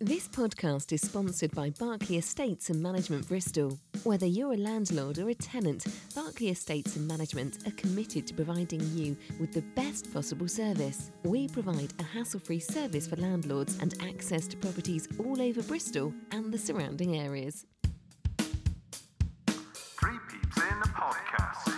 [0.00, 3.78] This podcast is sponsored by Barclay Estates and Management Bristol.
[4.02, 5.86] Whether you're a landlord or a tenant,
[6.16, 11.12] Barclay Estates and Management are committed to providing you with the best possible service.
[11.22, 16.12] We provide a hassle free service for landlords and access to properties all over Bristol
[16.32, 17.64] and the surrounding areas.
[19.46, 21.74] Three Peeps in a Podcast.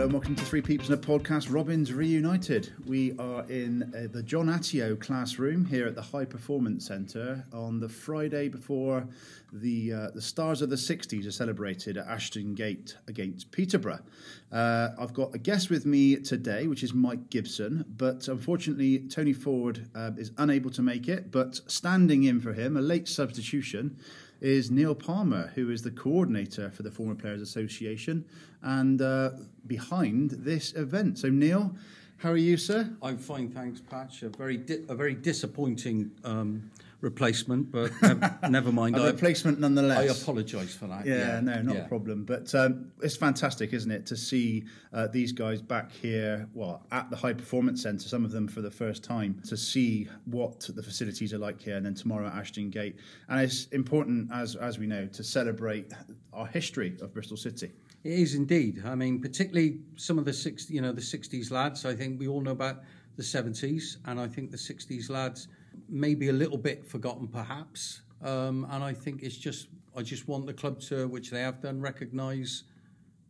[0.00, 1.52] Hello and welcome to Three Peeps in a Podcast.
[1.52, 2.72] Robins Reunited.
[2.86, 7.80] We are in uh, the John Atyeo classroom here at the High Performance Centre on
[7.80, 9.06] the Friday before
[9.52, 14.00] the uh, the Stars of the 60s are celebrated at Ashton Gate against Peterborough.
[14.50, 19.34] Uh, I've got a guest with me today, which is Mike Gibson, but unfortunately Tony
[19.34, 21.30] Ford uh, is unable to make it.
[21.30, 23.98] But standing in for him, a late substitution,
[24.40, 28.24] is Neil Palmer, who is the coordinator for the Former Players Association
[28.62, 29.30] and uh,
[29.66, 31.18] behind this event.
[31.18, 31.74] So, Neil,
[32.18, 32.90] how are you, sir?
[33.02, 34.22] I'm fine, thanks, Patch.
[34.22, 36.70] A very di- a very disappointing um,
[37.00, 38.96] replacement, but never, never mind.
[38.96, 39.98] A I- replacement nonetheless.
[39.98, 41.06] I apologise for that.
[41.06, 41.84] Yeah, no, not yeah.
[41.84, 42.24] a problem.
[42.24, 47.10] But um, it's fantastic, isn't it, to see uh, these guys back here, well, at
[47.10, 50.82] the High Performance Centre, some of them for the first time, to see what the
[50.82, 52.96] facilities are like here, and then tomorrow at Ashton Gate.
[53.28, 55.92] And it's important, as as we know, to celebrate
[56.32, 57.72] our history of Bristol City.
[58.02, 58.82] It is indeed.
[58.84, 61.84] I mean, particularly some of the six, you know, the '60s lads.
[61.84, 62.82] I think we all know about
[63.16, 65.48] the '70s, and I think the '60s lads
[65.90, 68.02] maybe a little bit forgotten, perhaps.
[68.22, 71.60] Um, and I think it's just, I just want the club to, which they have
[71.60, 72.64] done, recognise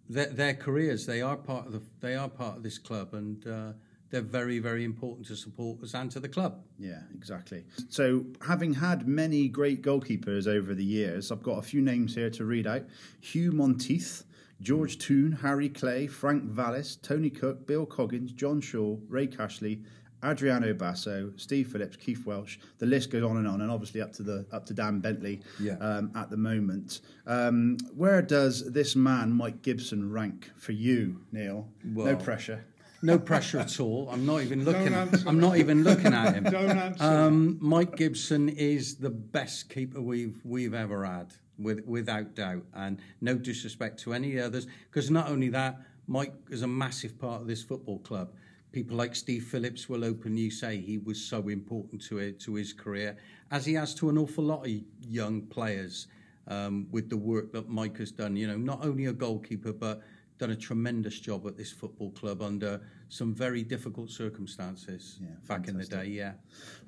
[0.09, 1.07] their, their careers.
[1.07, 3.73] They are part of the, they are part of this club, and uh,
[4.11, 6.63] they're very, very important to supporters and to the club.
[6.79, 7.65] Yeah, exactly.
[7.89, 12.31] So, having had many great goalkeepers over the years, I've got a few names here
[12.31, 12.83] to read out
[13.21, 14.25] Hugh Monteith,
[14.61, 19.85] George Toon, Harry Clay, Frank Vallis, Tony Cook, Bill Coggins, John Shaw, Ray Cashley.
[20.23, 22.59] Adriano Basso, Steve Phillips, Keith Welsh.
[22.79, 25.41] The list goes on and on, and obviously up to the up to Dan Bentley
[25.59, 25.75] Yeah.
[25.81, 27.01] um, at the moment.
[27.27, 31.69] Um, where does this man, Mike Gibson, rank for you, Neil?
[31.85, 32.65] no pressure.
[33.03, 34.11] No pressure at all.
[34.13, 34.93] I'm not even looking.
[34.95, 36.45] I'm not even looking at him.
[36.51, 37.03] Don't answer.
[37.03, 42.99] Um, Mike Gibson is the best keeper we've we've ever had, with, without doubt, and
[43.23, 44.67] no disrespect to any others.
[44.91, 48.33] Because not only that, Mike is a massive part of this football club.
[48.73, 52.73] People like Steve Phillips will openly say he was so important to it, to his
[52.73, 53.17] career,
[53.51, 56.07] as he has to an awful lot of young players.
[56.49, 60.01] Um, with the work that Mike has done, you know, not only a goalkeeper but
[60.41, 62.81] done a tremendous job at this football club under
[63.11, 66.07] some very difficult circumstances Yeah, back in the day.
[66.07, 66.33] Yeah.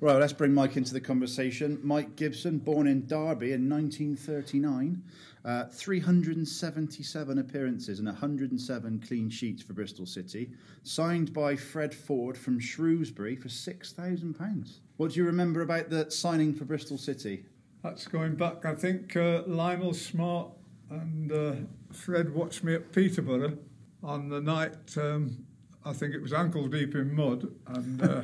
[0.01, 1.79] Right, let's bring Mike into the conversation.
[1.83, 5.03] Mike Gibson, born in Derby in 1939,
[5.45, 10.49] uh, 377 appearances and 107 clean sheets for Bristol City,
[10.81, 14.79] signed by Fred Ford from Shrewsbury for £6,000.
[14.97, 17.45] What do you remember about the signing for Bristol City?
[17.83, 18.65] That's going back.
[18.65, 20.49] I think uh, Lionel Smart
[20.89, 21.53] and uh,
[21.91, 23.57] Fred watched me at Peterborough
[24.03, 24.97] on the night.
[24.97, 25.45] Um,
[25.85, 28.21] I think it was ankle deep in mud, and uh,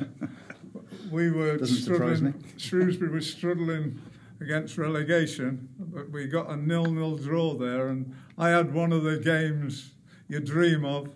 [1.10, 2.44] we were Doesn't struggling.
[2.56, 4.00] Shrewsbury was struggling
[4.40, 9.18] against relegation, but we got a nil-nil draw there, and I had one of the
[9.18, 9.92] games
[10.28, 11.10] you dream of.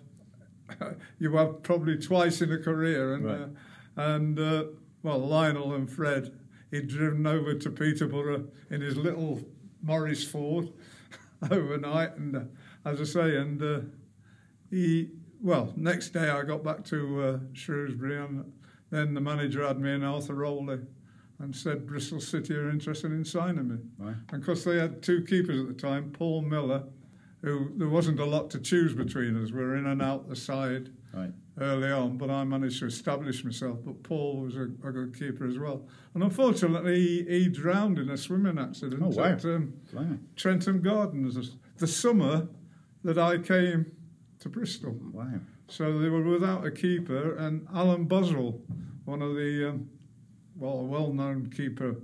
[1.19, 3.41] you have probably twice in a career, and Right.
[3.41, 3.47] uh,
[3.97, 4.63] and uh,
[5.03, 6.31] well, Lionel and Fred,
[6.69, 9.41] he'd driven over to Peterborough in his little
[9.81, 10.69] Morris Ford
[11.51, 12.41] overnight, and uh,
[12.85, 13.79] as I say, and uh,
[14.69, 15.09] he
[15.41, 18.51] well, next day I got back to uh, Shrewsbury, and
[18.89, 20.79] then the manager had me in Arthur Rowley.
[21.37, 23.77] And said Bristol City are interested in signing me.
[23.97, 24.15] Right.
[24.29, 26.83] And because they had two keepers at the time, Paul Miller,
[27.41, 29.51] who there wasn't a lot to choose between us.
[29.51, 31.31] We were in and out the side Right.
[31.59, 33.79] Early on, but I managed to establish myself.
[33.85, 35.87] But Paul was a, a good keeper as well.
[36.13, 39.23] And unfortunately, he, he drowned in a swimming accident Oh, wow.
[39.25, 39.73] at um.
[40.35, 42.47] Trentham Gardens the summer
[43.03, 43.91] that I came
[44.39, 44.95] to Bristol.
[45.11, 45.27] Wow.
[45.67, 48.59] So they were without a keeper, and Alan Boswell,
[49.05, 49.89] one of the um,
[50.57, 51.95] well, a well-known keeper,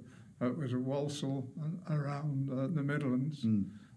[0.42, 3.46] uh, was at Walsall and around uh, the Midlands.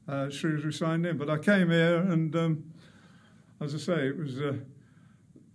[0.07, 2.65] Uh, Shrewsbury signed in, but I came here, and um,
[3.61, 4.55] as I say, it was uh,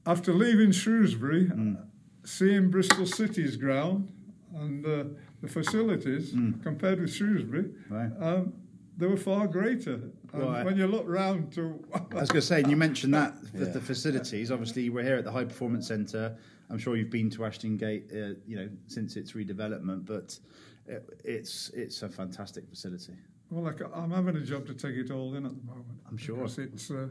[0.05, 1.81] after leaving Shrewsbury, uh,
[2.23, 4.11] seeing Bristol City's ground
[4.55, 5.03] and uh,
[5.41, 6.31] the facilities
[6.63, 7.71] compared with Shrewsbury.
[7.89, 8.11] Right.
[8.19, 8.53] Um,
[8.97, 10.01] they were far greater.
[10.33, 10.63] Right.
[10.63, 13.65] when you look round to I was going to say, and you mentioned that the,
[13.65, 14.51] the facilities.
[14.51, 16.35] Obviously, we're here at the High Performance Centre.
[16.69, 20.37] I'm sure you've been to Ashton Gate, uh, you know, since its redevelopment, but
[20.85, 23.13] it, it's it's a fantastic facility.
[23.49, 25.87] Well, like, I'm having a job to take it all in at the moment.
[26.07, 26.45] I'm sure.
[26.45, 27.07] It's, uh,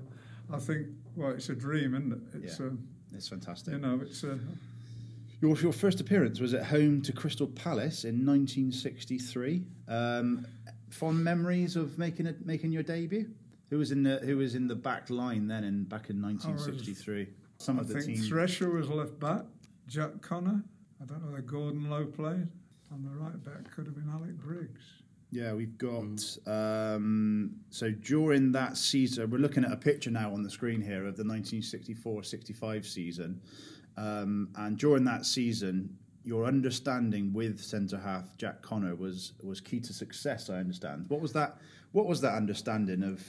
[0.52, 0.86] I think,
[1.16, 2.42] well, it's a dream, isn't it?
[2.44, 2.66] It's, Yeah.
[2.66, 3.74] um, It's fantastic.
[3.74, 4.38] you know, it's, uh,
[5.40, 9.64] Your, your first appearance was at home to Crystal Palace in 1963.
[9.86, 10.46] Um,
[10.90, 13.30] fond memories of making a, making your debut.
[13.70, 15.62] Who was in the Who was in the back line then?
[15.62, 17.28] In back in 1963.
[17.58, 18.24] Some I of the think team.
[18.28, 19.44] Thresher was left back.
[19.86, 20.62] Jack Connor.
[21.00, 22.48] I don't know whether Gordon Low played.
[22.90, 24.80] On the right back could have been Alec Briggs.
[25.30, 26.38] Yeah, we've got.
[26.46, 31.06] Um, so during that season, we're looking at a picture now on the screen here
[31.06, 33.40] of the 1964 65 season.
[33.96, 39.80] Um, and during that season, your understanding with centre half Jack Connor was was key
[39.80, 40.48] to success.
[40.48, 41.06] I understand.
[41.08, 41.58] What was that?
[41.92, 43.22] What was that understanding of?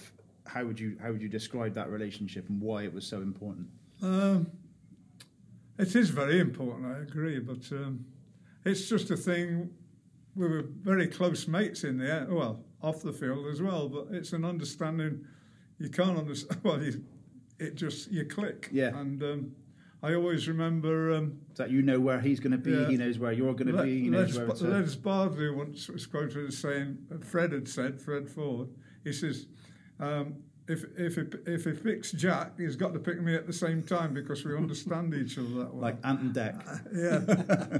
[0.46, 3.68] How would you how would you describe that relationship and why it was so important?
[4.01, 4.51] Um,
[5.78, 8.06] it is very important, I agree, but um,
[8.66, 9.69] it's just a thing.
[10.36, 14.08] We were very close mates in the air, well, off the field as well, but
[14.12, 15.26] it's an understanding
[15.80, 16.62] you can't understand.
[16.64, 17.04] Well, you,
[17.58, 18.70] it just, you click.
[18.72, 18.98] Yeah.
[18.98, 19.52] And um,
[20.02, 21.14] I always remember.
[21.14, 22.88] Um, That you know where he's going to be, Yeah.
[22.88, 24.62] he knows where you're going to be, he knows Les, where it's.
[24.62, 28.70] Les Bardley once was quoted as saying, Fred had said, Fred Ford,
[29.04, 29.48] he says,
[30.00, 30.36] um,
[30.69, 33.81] if, if, he, if he picks Jack, he's got to pick me at the same
[33.81, 35.81] time because we understand each other that way.
[35.81, 36.56] like Ant and Dec.
[36.94, 37.80] Yeah,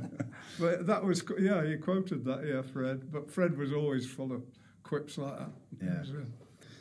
[0.60, 1.66] but that was yeah.
[1.66, 3.12] He quoted that, yeah, Fred.
[3.12, 4.44] But Fred was always full of
[4.84, 5.50] quips like that.
[5.82, 6.04] Yeah.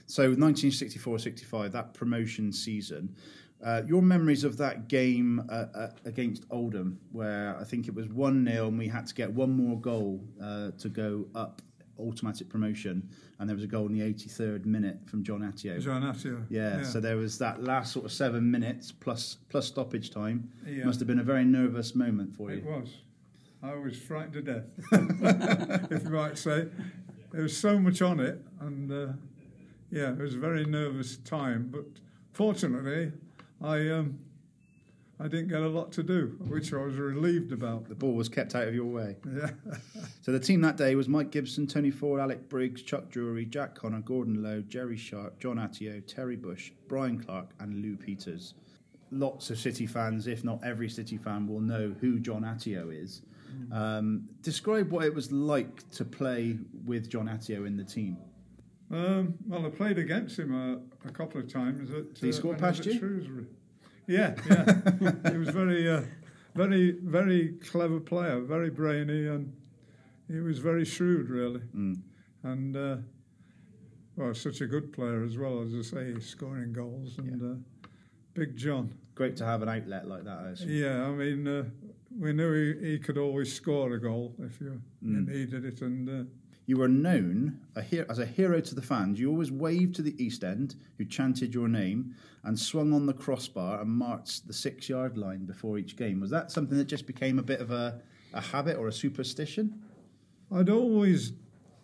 [0.07, 3.15] So 1964-65, that promotion season.
[3.63, 8.09] Uh, your memories of that game uh, uh, against Oldham, where I think it was
[8.09, 11.61] one 0 and we had to get one more goal uh, to go up
[11.99, 13.09] automatic promotion,
[13.39, 15.81] and there was a goal in the 83rd minute from John Atyeo.
[15.81, 16.45] John Atyeo.
[16.49, 20.51] Yeah, so there was that last sort of seven minutes plus plus stoppage time.
[20.67, 20.85] Yeah.
[20.85, 22.59] Must have been a very nervous moment for you.
[22.59, 22.89] It was.
[23.63, 24.65] I was frightened to death,
[25.91, 26.69] if you might say.
[27.33, 29.13] There was so much on it, and uh,
[29.91, 31.69] yeah, it was a very nervous time.
[31.71, 31.87] But
[32.33, 33.13] fortunately,
[33.61, 34.21] I um,
[35.21, 37.89] I didn't get a lot to do, which I was relieved about.
[37.89, 39.17] The ball was kept out of your way.
[39.27, 39.51] Yeah,
[40.23, 43.75] So the team that day was Mike Gibson, Tony Ford, Alec Briggs, Chuck Drury, Jack
[43.75, 48.55] Connor, Gordon Low, Jerry Sharp, John Atyeo, Terry Bush, Brian Clark, and Lou Peters.
[49.11, 53.23] Lots of City fans, if not every City fan, will know who John Atyeo is.
[53.73, 58.19] Um, describe what it was like to play with John Atyeo in the team.
[58.91, 61.91] Um, well, I played against him a, a couple of times.
[61.91, 62.99] At, Did he score I was past you?
[62.99, 63.47] Shrewsbury.
[64.09, 65.31] Yeah, yeah.
[65.31, 66.03] he was very, uh,
[66.55, 69.53] very, very clever player, very brainy, and
[70.29, 71.61] he was very shrewd, really.
[71.77, 72.01] Mm.
[72.43, 72.97] And uh,
[74.17, 77.19] well, such a good player as well, as I say, scoring goals.
[77.19, 77.89] And uh,
[78.33, 78.95] Big John.
[79.15, 80.39] Great to have an outlet like that.
[80.39, 80.65] I.
[80.65, 81.65] Yeah, I mean, uh,
[82.19, 85.29] we knew he, he could always score a goal if you, you Mm.
[85.29, 86.31] needed it, and.
[86.69, 89.19] You were known a as a hero to the fans.
[89.19, 93.15] You always waved to the East End, who chanted your name, and swung on the
[93.15, 96.21] crossbar and marched the six yard line before each game.
[96.21, 98.03] Was that something that just became a bit of a,
[98.35, 99.83] a habit or a superstition?
[100.53, 101.33] I'd always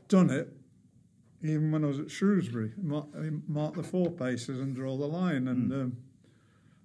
[0.09, 0.55] done it,
[1.43, 3.07] even when I was at Shrewsbury, mark,
[3.49, 5.49] mark the four paces and draw the line.
[5.49, 5.97] And um,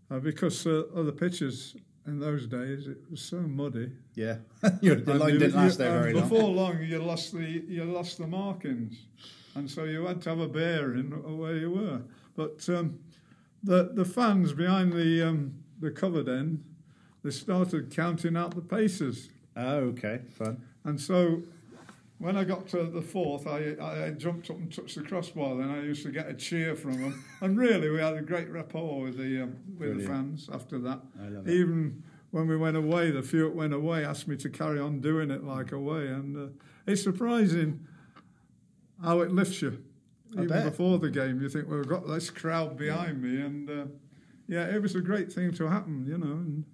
[0.10, 1.76] uh, because uh, other pitches
[2.10, 3.92] in those days, it was so muddy.
[4.16, 4.38] Yeah,
[4.82, 6.28] Your, the line you- didn't last there very long.
[6.28, 9.06] Before long, you lost the you lost the markings,
[9.56, 12.02] and so you had to have a bearing of where you were.
[12.36, 13.00] But um,
[13.64, 16.64] the the fans behind the um, the covered end,
[17.24, 19.30] they started counting out the paces.
[19.56, 20.62] Oh, okay, fun.
[20.84, 21.44] And so
[22.20, 25.56] when I got to the fourth, I, I, jumped up and touched the crossbar.
[25.56, 27.26] Then I used to get a cheer from them.
[27.42, 31.00] And really, we had a great rapport with the, um, with the fans after that.
[31.20, 31.54] I love it.
[31.54, 35.00] Even when we went away, the few that went away asked me to carry on
[35.00, 36.08] doing it like away.
[36.08, 36.52] And uh,
[36.86, 37.88] it's surprising
[39.02, 39.82] how it lifts you.
[40.38, 40.66] I Even bet.
[40.66, 43.42] before the game, you think, well, I've got this crowd behind me.
[43.42, 43.86] And uh,
[44.48, 46.34] yeah, it was a great thing to happen, you know.
[46.34, 46.66] And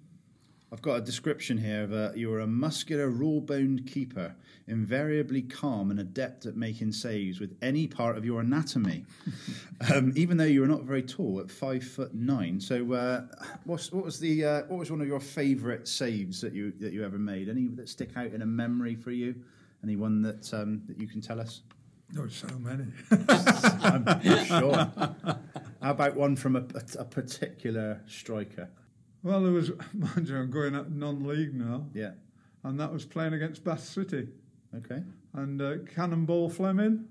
[0.72, 4.34] I've got a description here of a, you were a muscular, raw-boned keeper,
[4.66, 9.04] invariably calm and adept at making saves with any part of your anatomy.
[9.94, 12.60] um, even though you were not very tall, at five foot nine.
[12.60, 13.26] So, uh,
[13.64, 16.92] what's, what was the uh, what was one of your favourite saves that you that
[16.92, 17.48] you ever made?
[17.48, 19.36] Any that stick out in a memory for you?
[19.84, 21.62] Any one that um, that you can tell us?
[22.14, 22.86] were so many.
[23.28, 24.74] I'm sure.
[25.82, 28.68] How about one from a, a, a particular striker?
[29.26, 32.12] Well, there was, mind you, I'm going at non-league now, Yeah.
[32.62, 34.28] and that was playing against Bath City
[34.72, 35.02] Okay.
[35.34, 37.06] and uh, Cannonball Fleming.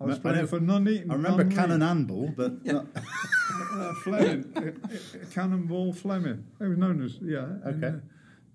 [0.00, 1.08] I was I playing know- for Nuneaton.
[1.10, 1.56] I remember non-league.
[1.56, 2.86] Cannon Anball, but not,
[3.72, 6.44] Uh, Fleming, uh, uh, Cannonball Fleming.
[6.60, 7.44] It was known as yeah.
[7.64, 7.96] and, Okay.
[7.98, 8.00] uh,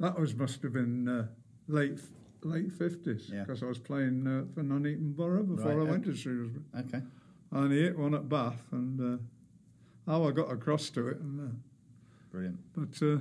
[0.01, 1.27] that was must have been uh,
[1.69, 1.99] late
[2.43, 3.43] late fifties Yeah.
[3.43, 7.01] because I was playing uh, for Nuneaton Borough before Right, I went to Shrewsbury, okay.
[7.51, 9.17] and he hit one at Bath, and uh,
[10.11, 11.53] how I got across to it, and uh,
[12.35, 12.59] Brilliant.
[12.73, 13.01] but.
[13.05, 13.17] Uh,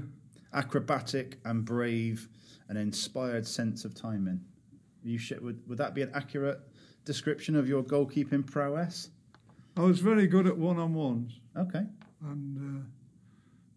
[0.53, 2.29] acrobatic and brave,
[2.69, 4.41] an inspired sense of timing.
[5.03, 6.61] You sh- would would that be an accurate
[7.05, 9.11] description of your goalkeeping prowess?
[9.77, 11.85] I was very good at one on ones, Okay.
[12.25, 12.85] and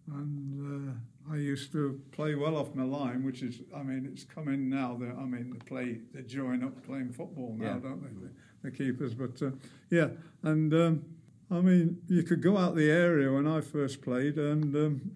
[0.09, 0.91] uh, and
[1.29, 4.69] uh, I used to play well off my line, which is, I mean, it's coming
[4.69, 4.95] now.
[4.99, 7.79] That I mean, they play, they join up playing football now, Yeah.
[7.79, 8.27] don't they?
[8.27, 9.51] The, the keepers, but uh,
[9.89, 10.09] yeah,
[10.43, 11.05] and um,
[11.49, 15.11] I mean, you could go out the area when I first played, and um,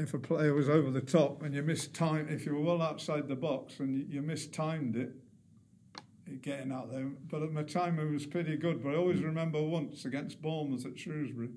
[0.00, 2.82] if a player was over the top and you missed time, if you were well
[2.82, 5.12] outside the box and you, you mistimed it,
[6.42, 7.06] getting out there.
[7.28, 8.82] But at my timing was pretty good.
[8.82, 11.50] But I always remember once against Bournemouth at Shrewsbury,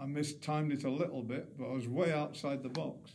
[0.00, 3.12] I mistimed it a little bit, but I was way outside the box,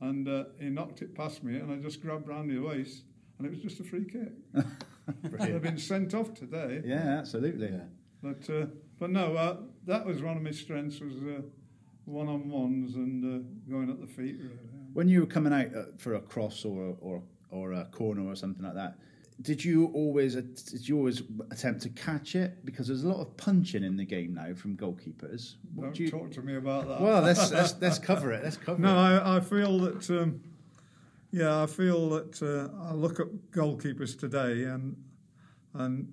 [0.00, 3.04] and uh, he knocked it past me, and I just grabbed round his waist,
[3.38, 4.32] and it was just a free kick.
[5.22, 6.82] They've been sent off today.
[6.84, 7.72] Yeah, absolutely.
[8.22, 8.66] But uh,
[8.98, 11.42] but no, uh, that was one of my strengths was uh,
[12.06, 14.36] one on ones and uh, going at the feet.
[14.38, 14.58] Really.
[14.92, 18.34] When you were coming out uh, for a cross or or or a corner or
[18.36, 18.96] something like that,
[19.40, 22.64] did you always did you always attempt to catch it?
[22.64, 25.56] Because there's a lot of punching in the game now from goalkeepers.
[25.74, 27.00] What Don't do you- talk to me about that.
[27.00, 28.44] well, let's, let's let's cover it.
[28.44, 29.18] Let's cover no, it.
[29.20, 30.10] I, I feel that.
[30.10, 30.40] Um,
[31.32, 34.96] yeah, I feel that uh, I look at goalkeepers today, and
[35.72, 36.12] and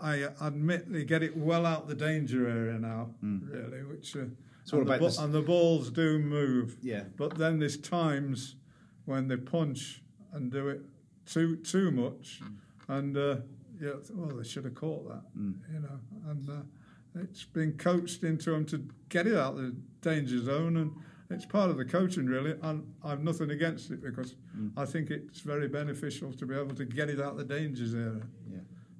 [0.00, 3.82] I admit they get it well out the danger area now, really.
[3.82, 4.26] Which uh,
[4.62, 6.76] It's all and, the about this- and the balls do move.
[6.82, 7.04] Yeah.
[7.16, 8.56] But then there's times
[9.04, 10.02] when they punch
[10.32, 10.82] and do it
[11.26, 12.40] too too much,
[12.88, 13.36] and uh,
[13.80, 18.50] yeah, well they should have caught that, you know, and uh, it's been coached into
[18.50, 20.92] them to get it out of the danger zone, and
[21.30, 22.54] it's part of the coaching really.
[22.62, 24.34] And I've nothing against it because
[24.76, 27.86] I think it's very beneficial to be able to get it out of the danger
[27.86, 28.28] zone.
[28.50, 28.58] Yeah.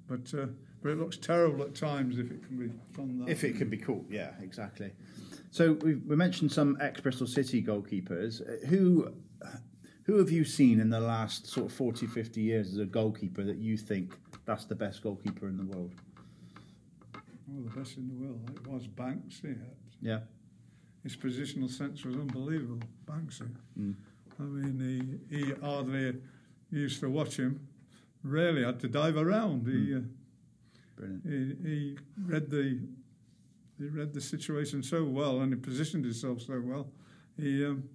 [0.09, 0.47] But uh,
[0.83, 3.29] but it looks terrible at times if it can be done that.
[3.29, 4.93] If it can be caught, yeah, exactly.
[5.51, 8.41] So we we mentioned some ex Bristol City goalkeepers.
[8.41, 9.13] Uh, Who
[10.05, 13.45] who have you seen in the last sort of 40, 50 years as a goalkeeper
[13.45, 15.93] that you think that's the best goalkeeper in the world?
[17.47, 18.51] Well, the best in the world.
[18.55, 19.57] It was Banksy.
[20.01, 20.21] Yeah.
[21.05, 23.51] His positional sense was unbelievable, Banksy.
[23.79, 23.95] Mm.
[24.39, 26.17] I mean, he, he hardly
[26.71, 27.69] used to watch him.
[28.23, 29.67] Rarely had to dive around.
[29.67, 30.01] He, uh,
[30.97, 31.25] Brilliant.
[31.25, 32.81] he he read the
[33.81, 36.89] he read the situation so well and he positioned himself so well.
[37.37, 37.89] He um,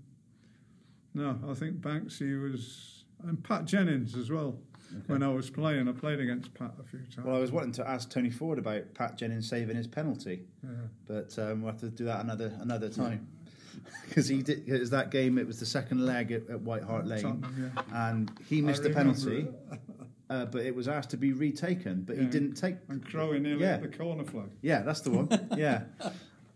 [1.14, 4.58] no, I think Banksy was and Pat Jennings as well.
[5.08, 7.26] When I was playing, I played against Pat a few times.
[7.26, 10.70] Well, I was wanting to ask Tony Ford about Pat Jennings saving his penalty, yeah.
[11.08, 13.28] but um, we'll have to do that another another time.
[14.08, 15.38] Because he did, it was that game.
[15.38, 18.10] It was the second leg at, at White Hart Lane, Tottenham, yeah.
[18.10, 19.80] and he I missed the penalty, it.
[20.30, 22.76] Uh, but it was asked to be retaken, but he didn't take.
[22.90, 23.78] And Crowe nearly Yeah.
[23.80, 24.50] hit the corner flag.
[24.62, 25.30] Yeah, that's the one.
[25.58, 25.84] yeah.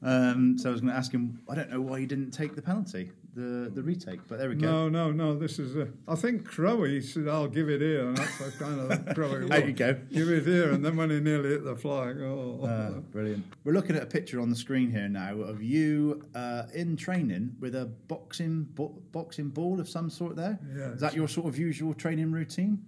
[0.01, 1.39] Um, so I was going to ask him.
[1.49, 4.55] I don't know why he didn't take the penalty, the the retake, but there we
[4.55, 4.87] go.
[4.87, 5.37] No, no, no.
[5.37, 5.75] This is.
[5.75, 9.45] A, I think Crowe said, "I'll give it here," and that's kind of Crowe.
[9.45, 9.95] There you go.
[10.09, 13.43] Give it here, and then when he nearly hit the flag, oh, Ah, brilliant.
[13.65, 17.57] We're looking at a picture on the screen here now of you uh, in training
[17.59, 20.37] with a boxing bo- boxing ball of some sort.
[20.37, 22.79] There Yeah, is that your sort of usual training routine?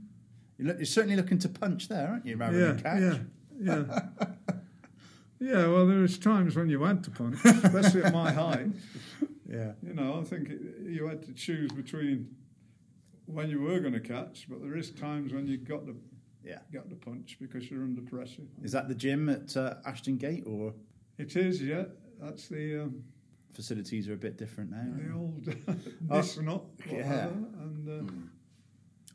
[0.61, 3.01] You're certainly looking to punch there, aren't you, rather yeah, than catch?
[3.59, 4.25] yeah, yeah.
[5.39, 8.67] yeah, well, there's times when you want to punch, especially at my height.
[9.49, 9.71] yeah.
[9.81, 12.35] You know, I think it, you had to choose between
[13.25, 15.95] when you were going to catch, but there is times when you got to
[16.43, 16.59] Yeah.
[16.73, 18.43] got to punch because you're under pressure.
[18.63, 20.73] Is that the gym at uh, Ashton Gate, or
[21.17, 21.85] It is, yeah.
[22.19, 23.03] That's the um,
[23.53, 24.85] facilities are a bit different now?
[24.95, 25.55] the old
[26.09, 27.27] Oh, this not yeah.
[27.27, 27.89] and.
[27.89, 28.13] Uh,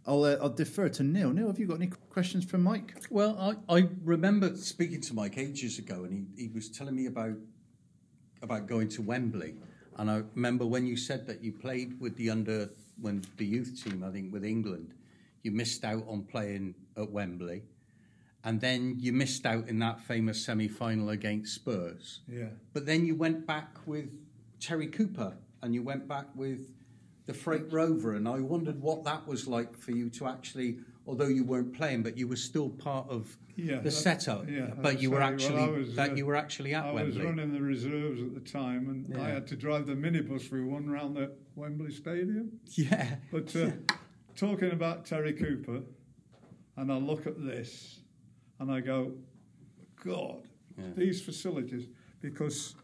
[0.06, 1.30] I'll uh, I'll defer to Neil.
[1.30, 2.94] Neil, have you got any questions for Mike?
[3.10, 3.36] Well,
[3.68, 7.34] I, I remember speaking to Mike ages ago, and he, he was telling me about
[8.42, 9.54] about going to Wembley.
[9.96, 12.70] And I remember when you said that you played with the under
[13.00, 14.94] when the youth team, I think with England,
[15.42, 17.62] you missed out on playing at Wembley,
[18.44, 22.20] and then you missed out in that famous semi final against Spurs.
[22.28, 22.50] yeah.
[22.72, 24.10] But then you went back with
[24.60, 26.72] Terry Cooper, and you went back with
[27.26, 31.26] the Freight Rover, and I wondered what that was like for you to actually, although
[31.26, 34.48] you weren't playing, but you were still part of Yeah, the that- setup.
[34.48, 37.18] yeah, but you were actually well, was, that uh, you were actually at I was
[37.18, 40.88] running the reserves at the time, and I had to drive the minibus we won
[40.88, 42.60] round the Wembley Stadium.
[42.74, 43.70] Yeah, But uh,
[44.36, 45.80] talking about Terry Cooper,
[46.76, 48.00] and I look at this,
[48.60, 49.14] and I go,
[50.04, 50.42] God,
[50.78, 50.84] Yeah.
[50.96, 51.88] these facilities,
[52.20, 52.76] because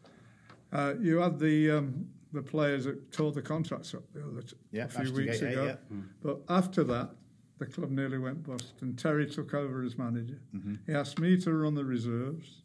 [0.73, 4.57] uh, you had the um, the players that tore the contracts up the other t-
[4.71, 5.65] Yeah, a few weeks Gate, yeah, ago.
[5.91, 5.97] yeah.
[6.23, 7.11] But after that,
[7.59, 10.41] the club nearly went bust, and Terry took over as manager.
[10.57, 10.75] Mm-hmm.
[10.87, 12.62] He asked me to run the reserves.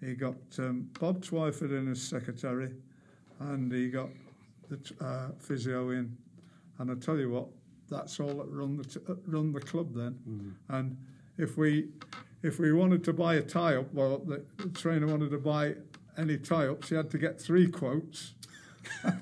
[0.00, 2.72] He got um, Bob Twyford in as secretary,
[3.40, 4.08] and he got
[4.68, 6.16] the t- uh, physio in,
[6.78, 7.46] and I tell you what,
[7.88, 10.56] that's all that run the t- uh, run the club then.
[10.68, 10.96] And
[11.38, 11.88] if we
[12.42, 15.74] if we wanted to buy a tie up, well, the, the trainer wanted to buy
[16.18, 18.34] any tie ups, he had to get three quotes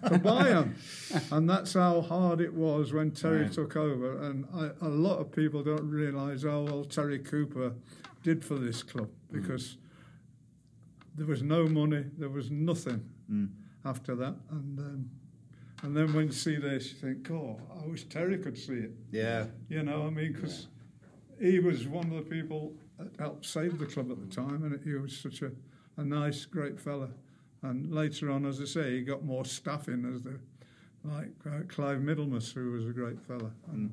[0.09, 0.75] to buy them,
[1.31, 3.53] and that's how hard it was when Terry Right.
[3.53, 4.23] took over.
[4.23, 7.75] And I, a lot of people don't realise how well Terry Cooper
[8.23, 9.77] did for this club because
[11.15, 13.09] there was no money, there was nothing
[13.85, 15.11] after that, and um,
[15.83, 18.93] and then when you see this, you think, oh, I wish Terry could see it.
[19.11, 19.47] Yeah.
[19.69, 20.69] You know, I mean, because
[21.41, 24.81] he was one of the people that helped save the club at the time, and
[24.85, 25.51] he was such a,
[25.97, 27.09] a nice, great fella.
[27.63, 30.39] And later on, as I say, he got more staff in as the
[31.05, 33.91] like uh, Clive Middlemass, who was a great fella, and,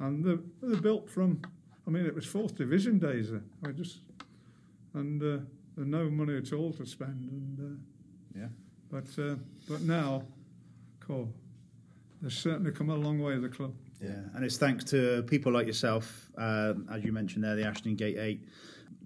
[0.00, 0.36] and they
[0.66, 1.40] they built from.
[1.86, 3.44] I mean, it was fourth division days then.
[3.66, 3.98] I just
[4.94, 5.38] and uh,
[5.76, 8.48] there no money at all to spend, and uh, Yeah.
[8.90, 9.36] but uh,
[9.68, 10.24] but now,
[11.00, 11.32] cool.
[12.22, 13.72] They've certainly come a long way, the club.
[14.02, 17.94] Yeah, and it's thanks to people like yourself, um, as you mentioned there, the Ashton
[17.96, 18.44] Gate Eight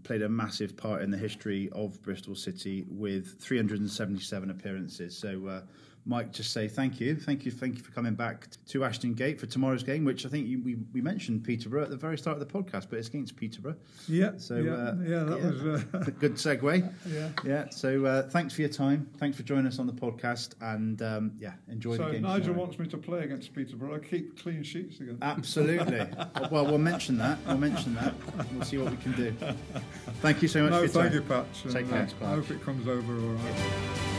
[0.05, 5.17] played a massive part in the history of Bristol City with 377 appearances.
[5.17, 5.63] So, uh,
[6.07, 9.41] Mike, just say thank you, thank you, thank you for coming back to Ashton Gate
[9.41, 12.41] for tomorrow's game, which I think you, we we mentioned Peterborough at the very start
[12.41, 13.77] of the podcast, but it's against Peterborough.
[14.07, 15.47] Yeah, So, yeah, uh, yeah, that yeah.
[15.47, 15.63] was.
[15.63, 16.93] Uh, Good segue.
[17.07, 17.29] Yeah.
[17.45, 17.69] Yeah.
[17.71, 19.09] So uh, thanks for your time.
[19.19, 22.23] Thanks for joining us on the podcast, and um, yeah, enjoy so the game.
[22.23, 22.61] Nigel tomorrow.
[22.65, 23.95] wants me to play against Peterborough.
[23.95, 25.19] I keep clean sheets again.
[25.23, 25.99] Absolutely.
[26.51, 27.39] well, we'll mention that.
[27.47, 28.15] We'll mention that.
[28.53, 29.35] We'll see what we can do.
[30.21, 31.03] Thank you so much no, for your time.
[31.03, 31.73] thank you, Patch.
[31.73, 32.09] Take care.
[32.23, 34.14] uh, I hope it comes over all right.